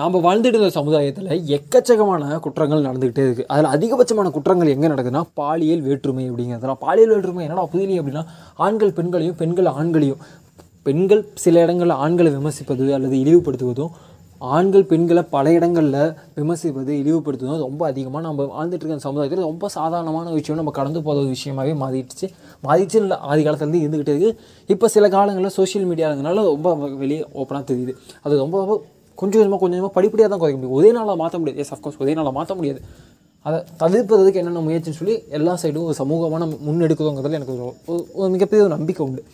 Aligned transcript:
நாம் 0.00 0.14
வாழ்ந்துட்டு 0.24 0.56
இருந்த 0.56 0.68
சமுதாயத்தில் 0.76 1.26
எக்கச்சக்கமான 1.56 2.38
குற்றங்கள் 2.44 2.84
நடந்துக்கிட்டே 2.86 3.24
இருக்குது 3.26 3.48
அதில் 3.54 3.68
அதிகபட்சமான 3.74 4.30
குற்றங்கள் 4.36 4.70
எங்கே 4.74 4.88
நடக்குதுன்னா 4.92 5.22
பாலியல் 5.40 5.82
வேற்றுமை 5.88 6.24
அப்படிங்கிறதுலாம். 6.28 6.78
பாலியல் 6.84 7.12
வேற்றுமை 7.14 7.42
என்னடா 7.46 7.64
புதிலி 7.72 7.96
அப்படின்னா 8.00 8.22
ஆண்கள் 8.66 8.94
பெண்களையும் 8.98 9.36
பெண்கள் 9.40 9.68
ஆண்களையும் 9.80 10.22
பெண்கள் 10.86 11.22
சில 11.42 11.60
இடங்களில் 11.64 12.00
ஆண்களை 12.04 12.30
விமர்சிப்பது 12.38 12.86
அல்லது 12.98 13.16
இழிவுபடுத்துவதும் 13.24 13.92
ஆண்கள் 14.56 14.86
பெண்களை 14.92 15.22
பல 15.34 15.52
இடங்களில் 15.56 15.98
விமர்சிப்பது 16.38 16.92
இழிவுபடுத்துவதும் 17.02 17.62
ரொம்ப 17.66 17.82
அதிகமாக 17.90 18.22
நம்ம 18.28 18.46
வாழ்ந்துட்டு 18.54 18.84
இருக்க 18.86 19.08
சமுதாயத்தில் 19.08 19.46
ரொம்ப 19.50 19.68
சாதாரணமான 19.76 20.32
விஷயம் 20.38 20.60
நம்ம 20.60 20.74
கடந்து 20.78 21.02
போகிற 21.02 21.22
ஒரு 21.24 21.30
விஷயமாகவே 21.36 21.74
மாறிடுச்சு. 21.82 22.28
மாறிடுச்சு 22.66 22.98
இல்லை 23.02 23.18
ஆதி 23.30 23.44
காலத்துலேருந்து 23.44 23.82
இருந்துக்கிட்டே 23.84 24.16
இருக்குது 24.16 24.34
இப்போ 24.74 24.88
சில 24.96 25.08
காலங்களில் 25.16 25.56
சோஷியல் 25.58 25.86
மீடியாங்கிறனால 25.90 26.44
ரொம்ப 26.50 26.74
வெளியே 27.04 27.22
ஓப்பனாக 27.42 27.64
தெரியுது. 27.70 27.94
அது 28.24 28.34
ரொம்ப 28.44 28.82
கொஞ்சம் 29.14 29.40
கொஞ்சமாக 29.40 29.60
கொஞ்சம் 29.60 29.60
கொஞ்சமாக 29.60 29.92
படிப்படியாக 29.92 30.34
தான் 30.34 30.38
குறைக்க 30.38 30.60
முடியும். 30.60 30.70
ஒரே 30.70 30.92
நாளில் 30.92 31.16
மாற்ற 31.16 31.38
முடியாது. 31.38 31.60
எஸ் 31.60 31.74
அஃப்கோர்ஸ் 31.74 32.02
ஒரே 32.02 32.14
நாளில் 32.14 32.32
மாற்ற 32.32 32.54
முடியாது. 32.54 32.82
அதை 33.42 33.60
தவிர்ப்பதற்கு 33.78 34.34
என்னென்ன 34.34 34.60
முயற்சின்னு 34.60 35.00
சொல்லி 35.00 35.22
எல்லா 35.28 35.58
சைடும் 35.62 35.84
ஒரு 35.84 35.94
சமூகமான 35.94 36.46
முன்னெடுக்கிறோங்கிறதுல 36.46 37.30
எனக்கு 37.30 37.76
ஒரு 37.86 37.96
ஒரு- 37.96 38.30
மிகப்பெரிய 38.30 38.66
ஒரு 38.66 38.76
நம்பிக்கை 38.76 39.06
உண்டு. 39.06 39.24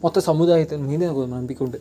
மொத்த 0.00 0.20
சமுதாயத்தின் 0.20 0.84
மீது 0.84 1.04
எனக்கு 1.04 1.20
ஒரு 1.20 1.28
நம்பிக்கை 1.28 1.66
உண்டு. 1.66 1.80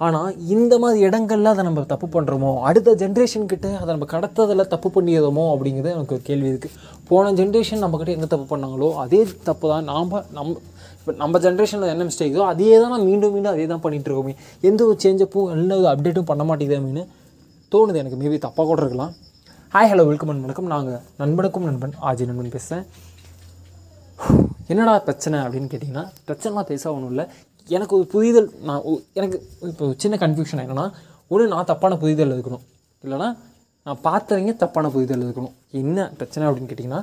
ஆனால் 0.00 0.46
இந்த 0.46 0.78
மாதிரி 0.78 1.04
இடங்கள்ல 1.04 1.42
அதை 1.42 1.64
நம்ம 1.64 1.82
தப்பு 1.82 2.06
பண்ணுறோமோ 2.06 2.60
அடுத்த 2.60 2.94
ஜென்ரேஷன்கிட்ட 2.94 3.76
அதை 3.76 3.96
நம்ம 3.96 4.04
கடத்ததில் 4.04 4.66
தப்பு 4.66 4.88
பண்ணியதோமோ 4.94 5.44
அப்படிங்கிறது 5.54 5.92
எனக்கு 5.92 6.14
ஒரு 6.14 6.22
கேள்வி 6.22 6.48
இருக்குது 6.48 6.70
போன 7.08 7.32
ஜென்ரேஷன் 7.32 7.82
நம்மக்கிட்ட 7.82 8.08
என்ன 8.08 8.26
தப்பு 8.26 8.56
பண்ணாங்களோ 8.56 8.94
அதே 8.94 9.26
தப்பு 9.42 9.68
தான் 9.68 9.84
நாம் 9.84 10.24
நம்ம 10.32 10.56
இப்போ 10.98 11.12
நம்ம 11.22 11.38
ஜென்ரேஷனில் 11.44 11.92
என்ன 11.94 12.04
மிஸ்டேக்கோ 12.08 12.42
அதே 12.52 12.70
தான் 12.82 12.92
நான் 12.94 13.06
மீண்டும் 13.10 13.32
மீண்டும் 13.34 13.52
அதே 13.54 13.66
தான் 13.72 13.82
பண்ணிகிட்டு 13.84 14.08
இருக்கோமே. 14.10 14.34
எந்த 14.68 14.80
ஒரு 14.88 14.96
சேஞ்சப்பும் 15.04 15.50
எந்த 15.56 15.72
ஒரு 15.80 15.88
அப்டேட்டும் 15.92 16.28
பண்ண 16.30 16.44
மாட்டேங்குதுன்னு 16.48 17.04
தோணுது 17.72 18.00
எனக்கு. 18.02 18.18
மேபி 18.22 18.38
தப்பாக 18.46 18.66
கூட 18.70 18.80
இருக்கலாம். 18.84 19.12
ஹாய் 19.74 19.90
ஹலோ 19.92 20.04
வெல்கம் 20.10 20.30
அண்ட் 20.32 20.44
வணக்கம் 20.46 20.68
நாங்கள் 20.74 21.00
நண்பனுக்கும் 21.20 21.66
நண்பன் 21.68 21.94
ஆஜி 22.08 22.26
நண்பன் 22.30 22.54
பேசுகிறேன் 22.56 22.86
என்னடா 24.72 24.94
பிரச்சனை 25.08 25.36
அப்படின்னு 25.44 25.68
கேட்டிங்கன்னா 25.72 26.04
பிரச்சனைலாம் 26.28 26.68
பேச 26.70 26.84
ஒன்றும் 26.94 27.12
இல்லை. 27.12 27.24
எனக்கு 27.68 27.94
ஒரு 27.98 28.06
புரிதல் 28.12 28.48
நான் 28.68 28.82
எனக்கு 29.18 29.36
இப்போ 29.70 29.86
சின்ன 30.02 30.16
கன்ஃபியூஷன் 30.24 30.62
என்னென்னா 30.64 30.86
ஒன்று 31.32 31.46
நான் 31.54 31.68
தப்பான 31.70 31.96
புரிதல் 32.02 32.34
இருக்கணும் 32.36 32.62
இல்லைனா 33.04 33.28
நான் 33.86 34.00
பார்த்தவங்க 34.06 34.52
தப்பான 34.62 34.86
புரிதல் 34.94 35.24
இருக்கணும் 35.26 35.54
என்ன 35.80 36.06
பிரச்சனை 36.20 36.44
அப்படின்னு 36.48 36.70
கேட்டிங்கன்னா 36.70 37.02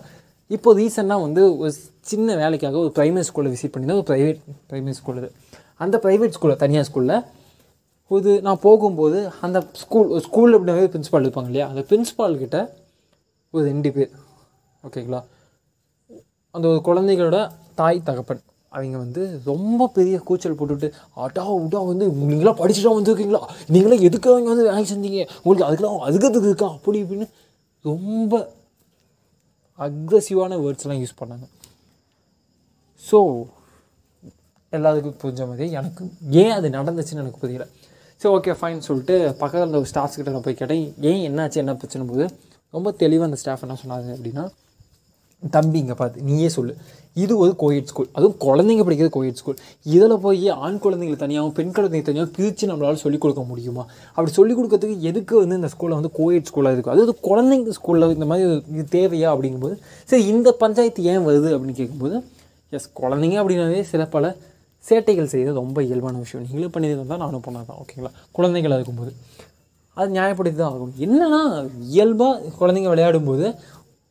இப்போ 0.50 0.70
ரீசெண்டாக 0.80 1.24
வந்து 1.26 1.58
ஒரு 1.58 1.72
சின்ன 2.10 2.36
வேலைக்காக 2.42 2.78
ஒரு 2.78 2.92
ப்ரைமரி 2.98 3.24
ஸ்கூலில் 3.30 3.54
விசிட் 3.54 3.72
பண்ணியிருந்தேன். 3.74 4.02
ஒரு 4.02 4.08
ப்ரைவேட் 4.12 4.40
ப்ரைமரி 4.72 4.96
ஸ்கூல் 5.00 5.18
இது. 5.22 5.30
அந்த 5.84 5.96
ப்ரைவேட் 6.04 6.36
ஸ்கூலில் 6.36 6.62
தனியார் 6.64 6.88
ஸ்கூலில் 6.90 7.16
ஒரு 8.12 8.32
நான் 8.48 8.64
போகும்போது 8.66 9.20
அந்த 9.46 9.60
ஸ்கூல் 9.84 10.10
ஸ்கூலில் 10.26 10.56
அப்படின்னாவே 10.58 10.90
பிரின்ஸ்பால் 10.96 11.26
இருப்பாங்க 11.28 11.50
இல்லையா? 11.52 11.68
அந்த 11.72 11.82
பிரின்ஸ்பால்கிட்ட 11.90 12.60
ஒரு 13.54 13.64
ரெண்டு 13.72 13.92
பேர். 13.96 14.12
ஓகேங்களா 14.88 15.22
அந்த 16.56 16.66
ஒரு 16.72 16.82
குழந்தைகளோட 16.90 17.40
தாய் 17.80 18.06
தகப்பன். 18.10 18.44
அவங்க 18.76 18.98
வந்து 18.98 19.42
ரொம்ப 19.52 19.88
பெரிய 19.98 20.16
கூச்சல் 20.28 20.58
போட்டுட்டு 20.60 20.88
ஆட்டா 21.24 21.44
உடா 21.64 21.82
வந்து 21.92 22.06
நீங்களாம் 22.30 22.60
படிச்சுட்டா 22.62 22.92
வந்துருக்கீங்களா? 22.98 23.42
நீங்களாம் 23.74 24.06
எதுக்கு 24.10 24.30
அவங்க 24.34 24.50
வந்து 24.54 24.68
வேலை 24.70 24.86
செஞ்சீங்க? 24.92 25.22
உங்களுக்கு 25.44 25.68
அதுக்கெல்லாம் 25.68 26.06
அதுக்கு 26.10 26.48
இருக்கா? 26.50 26.70
அப்படி 26.78 27.04
இப்படின்னு 27.04 27.28
ரொம்ப 27.86 28.34
அக்ரெசிவான 29.80 30.58
வேர்ட்ஸ்லாம் 30.64 31.02
யூஸ் 31.02 31.20
பண்ணாங்க. 31.22 31.46
ஸோ 33.10 33.20
எல்லாத்துக்கும் 34.74 35.20
புரிஞ்ச 35.24 35.42
மாதிரி 35.48 35.66
எனக்கு 35.72 36.04
ஏன் 36.44 36.52
அது 36.52 36.70
நடந்துச்சுன்னு 36.70 37.24
எனக்கு 37.24 37.42
புரியல. 37.44 37.66
சரி 38.22 38.34
ஓகே 38.36 38.56
ஃபைன் 38.60 38.86
சொல்லிட்டு 38.88 39.16
பக்கத்தில் 39.42 39.64
இருந்த 39.64 39.80
ஒரு 39.82 39.90
ஸ்டாஃப்ஸ் 39.92 40.18
கிட்ட 40.20 40.32
நான் 40.32 40.46
போய் 40.48 40.60
கேட்டேன் 40.62 40.84
ஏன் 41.10 41.24
என்னாச்சு? 41.30 41.58
என்ன 41.64 41.76
பிரச்சனை 41.82 42.08
போது 42.08 42.26
ரொம்ப 42.76 42.92
தெளிவாக 43.02 43.28
அந்த 43.30 43.40
ஸ்டாஃப் 43.42 43.64
என்ன 43.66 43.78
சொன்னாங்க 43.84 44.10
அப்படின்னா 44.18 44.44
தம்பி 45.44 45.78
இங்கே 45.84 45.96
பார்த்து 46.00 46.28
நீயே 46.28 46.48
சொல்லு. 46.58 46.74
இது 47.24 47.34
ஒரு 47.38 47.52
கோயட் 47.62 47.90
ஸ்கூல் 47.90 48.08
அதுவும் 48.18 48.38
குழந்தைங்க 48.46 48.84
படிக்கிறது 48.86 49.12
கோயட் 49.18 49.40
ஸ்கூல் 49.42 49.60
இதில் 49.84 50.16
போய் 50.24 50.50
ஆண் 50.50 50.80
குழந்தைங்களை 50.84 51.18
தனியாகவும் 51.24 51.54
பெண் 51.58 51.74
குழந்தைங்க 51.76 52.06
தனியாகவும் 52.10 52.36
பிரித்து 52.38 52.70
நம்மளால் 52.72 53.02
சொல்லிக் 53.04 53.24
கொடுக்க 53.26 53.42
முடியுமா? 53.42 53.84
அப்படி 54.16 54.32
சொல்லிக் 54.32 54.58
கொடுக்கறதுக்கு 54.60 54.98
எதுக்கு 55.10 55.36
வந்து 55.40 55.56
இந்த 55.56 55.70
ஸ்கூலில் 55.74 55.98
வந்து 56.00 56.12
கோயட் 56.20 56.50
ஸ்கூலாக 56.50 56.76
இருக்கும் 56.76 56.96
அதாவது 56.96 57.16
குழந்தைங்க 57.28 57.76
ஸ்கூலில் 57.80 58.14
இந்த 58.18 58.28
மாதிரி 58.32 58.64
இது 58.74 58.86
தேவையா 58.98 59.30
அப்படிங்கும்போது 59.34 59.78
சரி 60.12 60.26
இந்த 60.26 60.52
பஞ்சாயத்து 60.64 61.04
ஏன் 61.14 61.26
வருது 61.28 61.52
அப்படின்னு 61.56 61.78
கேட்கும்போது 61.82 62.18
எஸ் 62.70 62.90
குழந்தைங்க 63.02 63.38
அப்படின்னாவே 63.42 63.82
சில 63.94 64.06
பல 64.06 64.36
சேட்டைகள் 64.86 65.32
செய்கிறது 65.34 65.60
ரொம்ப 65.60 65.80
இயல்பான 65.84 66.18
விஷயம். 66.18 66.44
நீங்களும் 66.46 66.72
பண்ணியது 66.72 67.08
தான் 67.08 67.24
நானும் 67.26 67.46
பண்ணாதான் 67.46 67.70
தான் 67.70 67.80
ஓகேங்களா? 67.84 68.12
குழந்தைகள் 68.32 68.72
இருக்கும்போது. 68.72 69.12
அது 69.98 70.10
நியாயப்படுத்தி 70.20 70.56
தான் 70.56 70.74
ஆகும் 70.74 70.94
என்னென்னா 71.06 71.40
இயல்பாக 71.94 72.52
குழந்தைங்க 72.60 72.90
விளையாடும்போது 72.94 73.46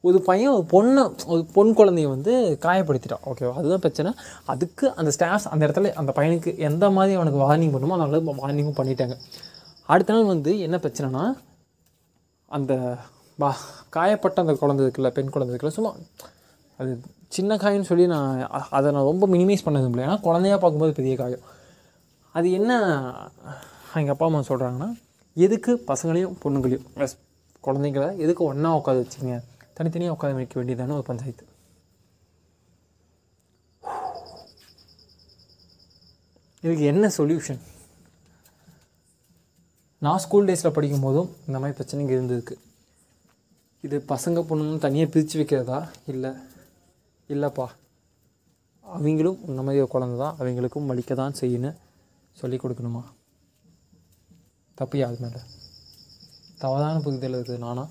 ஒரு 0.09 0.19
பையன் 0.28 0.54
ஒரு 0.56 0.65
பொண்ணை 0.72 1.03
ஒரு 1.32 1.42
பொன் 1.54 1.70
குழந்தைய 1.78 2.09
வந்து 2.15 2.32
காயப்படுத்திட்டான். 2.65 3.25
ஓகேவா 3.31 3.53
அதுதான் 3.60 3.82
பிரச்சனை. 3.84 4.10
அதுக்கு 4.53 4.87
அந்த 5.00 5.10
ஸ்டாஃப்ஸ் 5.16 5.48
அந்த 5.53 5.62
இடத்துல 5.66 5.92
அந்த 6.00 6.12
பையனுக்கு 6.16 6.50
எந்த 6.69 6.84
மாதிரி 6.97 7.15
அவனுக்கு 7.19 7.41
வார்னிங் 7.44 7.75
பண்ணுமோ 7.75 7.97
அந்த 7.97 8.09
அளவுக்கு 8.09 8.34
வார்னிங்கும் 8.42 8.78
பண்ணிட்டாங்க. 8.81 9.16
அடுத்த 9.94 10.12
நாள் 10.16 10.32
வந்து 10.34 10.53
என்ன 10.66 10.76
பிரச்சனைனா 10.84 11.25
அந்த 12.56 12.72
பா 13.38 13.50
காயப்பட்ட 13.97 14.44
அந்த 14.44 14.54
குழந்தை 14.62 14.82
இருக்குல்ல 14.84 15.10
பெண் 15.16 15.32
குழந்தை 15.34 15.50
இருக்குல்ல 15.53 15.76
சும்மா 15.78 15.92
அது 16.78 16.92
சின்ன 17.36 17.56
காயம்னு 17.62 17.88
சொல்லி 17.88 18.04
நான் 18.12 18.42
அதை 18.76 18.88
நான் 18.94 19.09
ரொம்ப 19.10 19.25
மினிமைஸ் 19.34 19.66
பண்ணது 19.66 19.88
இல்லை 19.91 20.04
ஏன்னா 20.06 20.19
குழந்தையா 20.26 20.56
பார்க்கும்போது 20.56 20.92
பெரிய 20.98 21.15
காயம். 21.22 21.44
அது 22.34 22.47
என்ன 22.59 22.72
எங்கள் 24.00 24.15
அப்பா 24.15 24.26
அம்மா 24.28 24.41
சொல்கிறாங்கன்னா 24.50 24.91
எதுக்கு 25.47 25.72
பசங்களையும் 25.91 26.36
பொண்ணுங்களையும் 26.44 26.86
குழந்தைங்கள 27.66 28.06
எதுக்கு 28.25 28.42
ஒன்றா 28.50 28.71
உட்காந்து 28.78 29.04
வச்சிங்க? 29.04 29.36
தனித்தனியாக 29.75 30.17
உட்கார 30.17 30.35
வைக்க 30.35 30.62
வேண்டியதான 30.62 30.93
ஒரு 30.93 31.03
பஞ்சாயத்து. 31.03 31.45
இதுக்கு 36.61 36.85
என்ன 36.85 37.07
சொல்யூஷன் 37.19 37.59
நான் 39.99 40.19
ஸ்கூல் 40.19 40.47
டேஸில் 40.47 40.71
படிக்கும் 40.71 41.01
போதும் 41.01 41.37
இந்த 41.47 41.59
மாதிரி 41.59 41.75
பிரச்சனைங்க 41.79 42.15
இருந்திருக்கு. 42.17 42.55
இது 43.83 44.05
பசங்க 44.09 44.39
பொண்ணுன்னு 44.49 44.79
தனியாக 44.79 45.11
பிரித்து 45.11 45.43
வைக்கிறதா? 45.43 45.89
இல்லை. 46.07 46.31
இல்லைப்பா. 47.29 47.67
அவங்களும் 48.81 49.41
இந்த 49.47 49.63
மாதிரி 49.63 49.81
ஒரு 49.81 50.17
தான். 50.19 50.37
அவங்களுக்கும் 50.39 50.89
வலிக்க 50.91 51.15
தான் 51.15 51.34
செய்யணும் 51.41 51.77
சொல்லி 52.33 52.57
கொடுக்கணுமா? 52.57 53.03
தப்பு 54.75 54.99
யாருமே 54.99 55.27
மேலே? 55.27 55.41
தவறான 56.59 57.01
புரிதல் 57.01 57.33
இருக்குது 57.33 57.59
நானா? 57.59 57.89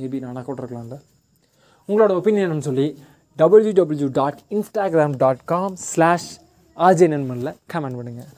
மேபி 0.00 0.20
நானாக 0.20 0.44
கூட 0.44 0.60
இருக்கலாம்ல 0.62 0.98
உங்களோட 1.88 2.12
ஒப்பீனியன் 2.20 2.68
சொல்லி 2.68 2.86
W 3.38 3.72
W 3.78 4.08
dot 4.14 4.40
Instagram 4.56 5.16
dot 5.16 5.42
com 5.46 5.76
slash 5.86 6.30
RJ 6.78 7.08
நண்பனில் 7.08 7.52
comment 7.72 7.98
பண்ணுங்கள் 7.98 8.30